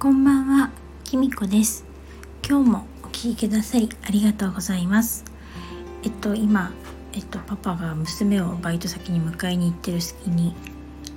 [0.00, 0.70] こんばんは、
[1.04, 1.84] きみこです。
[2.42, 5.26] 今日もお聞きくださりありがとうございます。
[6.02, 6.72] えっと今
[7.12, 10.54] えっとパパが娘をバイト先に迎えに行ってる隙に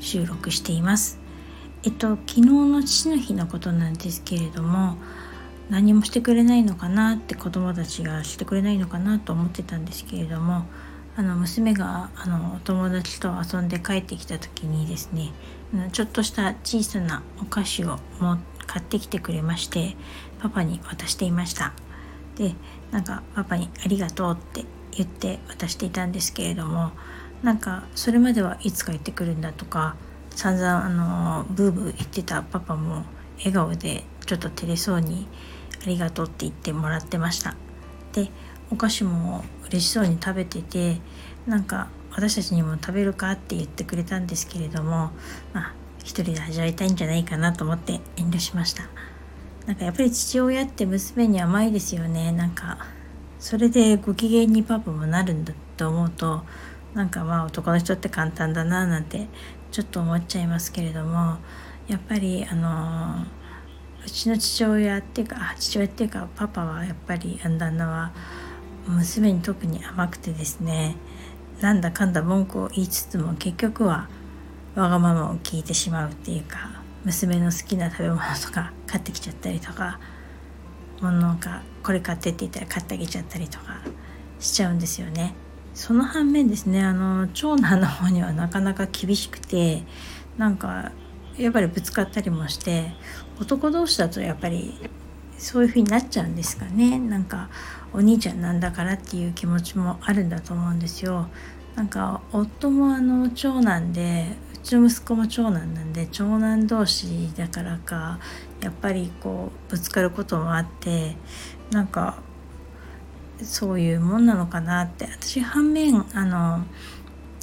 [0.02, 1.18] 収録しています。
[1.84, 4.98] えっと昨日の父の日のことなんですけれども、
[5.70, 10.66] 何もしてくれないのかなって子供たちがしてくれないのかなと思ってたんですけれども。
[11.16, 15.32] あの娘があのお友達と遊んで帰ってきた時にですね
[15.92, 18.40] ちょっとした小さなお菓子をも
[18.74, 19.96] 買ってきてくれまして
[20.42, 21.74] パパに渡していました。
[22.36, 22.56] で
[22.90, 26.92] なんかパパに「ありがとう」って言って渡していたんですけれども
[27.44, 29.96] なんかそれまではいつ帰ってくるんだとか
[30.32, 33.06] 散々あのブーブー言ってたパパも
[33.38, 35.28] 笑顔でちょっと照れそうに
[35.84, 37.56] 「ありがとう」って言ってもらってました。
[38.14, 38.32] で
[38.72, 41.00] お菓子も嬉しそうに食べてて
[41.46, 45.12] なんか私たちにも食べるかって言ってくれたんですけれども
[45.54, 48.84] まあ一人で味わいたいんじゃないかなと思って遠慮しました。
[49.66, 52.32] なんかやっぱり父親って娘に甘いですよね。
[52.32, 52.78] なんか
[53.40, 56.44] それでご機嫌にパパもなるんだと思うと
[56.94, 59.28] なんかまあ男の人って簡単だななんて
[59.72, 61.38] ちょっと思っちゃいますけれども
[61.88, 63.26] やっぱりあの
[64.06, 68.14] うちの父親っていうか父親っていうかパパはやっぱり旦那は
[68.88, 70.96] 娘に特に甘くてですね
[71.62, 74.08] なんだかんだ文句を言いつつも結局は
[74.76, 80.00] わがままを聞いてしまうっていうか娘の好きな食べ物とか買ってきちゃったりとか
[81.02, 83.82] 物がこれ買ってって言ったら買ってあげちゃったりとか
[84.40, 85.36] しちゃうんですよね。
[85.74, 89.84] その反面ですねあの長男の方にはなかなか厳しくて
[90.38, 90.92] なんか
[91.38, 92.92] やっぱりぶつかったりもして
[93.40, 94.78] 男同士だとやっぱり
[95.38, 97.50] そういう風になっちゃうんですかねなんか
[97.92, 101.28] お兄ちゃんなんだからっていう気持ちもあるんだと思うんですよ
[101.76, 104.28] なんか夫もあの長男で
[104.64, 108.20] ちの息子も長男なんで長男同士だからか
[108.62, 111.16] やっぱりこうぶつかることもあって
[111.72, 112.18] なんか
[113.42, 115.06] そういうもんなのかなって。
[115.06, 116.66] 私反面あの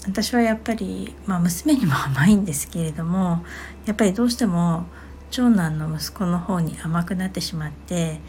[0.06, 3.44] 私はやっぱり、まあ、娘にも甘いんですけれども
[3.84, 4.86] やっぱりどうしても
[5.30, 8.20] 長男の息子の方に甘くなってしまって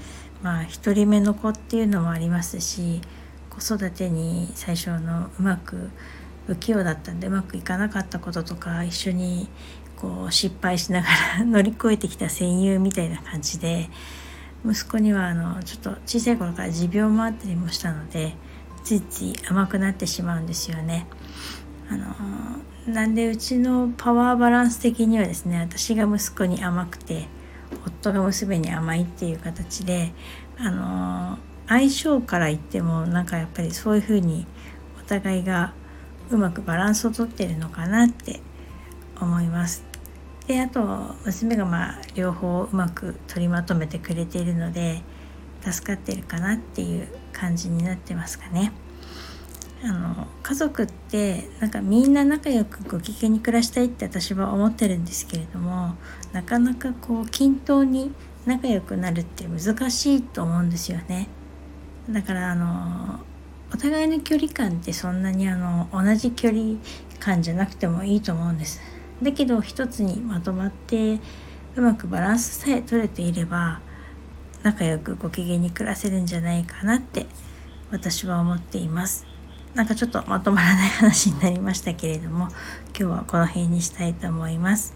[0.43, 3.01] まあ1人目の子っていうのもありますし
[3.49, 5.91] 子育てに最初のうまく
[6.51, 9.47] 不器用だったんでうまくいかなかったこととか一緒に
[9.95, 11.07] こう失敗しなが
[11.37, 13.89] ら乗り越えてきた戦友みたいな感じで
[14.65, 18.35] 息子にはあのちょっと小さい頃から持病もあったりもしたので
[18.83, 21.07] ついつい甘くなってしまうんですよね。
[21.89, 27.27] あのなんでうちのパワーバランス的にはですね私が息子に甘くて
[27.85, 30.11] 夫が娘に甘いっていう形で
[30.57, 34.45] あの相性から言ってもなんかやっぱりそういうふうに
[34.99, 35.73] お互いが
[36.31, 38.39] うまくバランスをとってるのかなって
[39.19, 39.83] 思います。
[40.47, 45.01] であと娘がまあ両方うまく取りまとめてくれているので
[45.61, 48.71] 助かってるかなっていう感じになってますかね。
[49.83, 55.95] あの家族ってなんかみんな仲良くご機嫌に暮らしたいって私は思ってるんですけれども
[56.33, 58.11] なかなかこう均等に
[58.45, 61.27] 仲良くなるって難しいと思うんですよね。
[62.09, 63.19] だからあの
[63.73, 66.75] お互いの距離感ってそんなにあの同じ距離
[67.19, 68.81] 感じゃなくてもいいと思うんです。
[69.21, 71.19] だけど一つにまとまって
[71.75, 73.79] うまくバランスさえ取れていれば
[74.63, 77.27] 仲良くご機嫌に暮らせるんじゃないかなって
[77.91, 79.25] 私は思っています。
[79.73, 82.49] なんかちょっとまとまらない話になりましたけれども
[82.87, 84.93] 今日はこの辺にしたいと思います。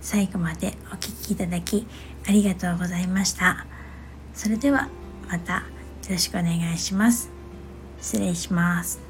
[0.00, 1.86] 最後までお聴きいただき
[2.26, 3.66] ありがとうございました。
[4.34, 4.88] それでは
[5.30, 5.62] またよ
[6.10, 7.37] ろしくお願いします。
[8.00, 9.07] 失礼します。